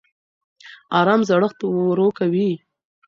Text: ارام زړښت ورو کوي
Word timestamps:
ارام 0.99 1.21
زړښت 1.29 1.59
ورو 1.65 2.07
کوي 2.17 2.49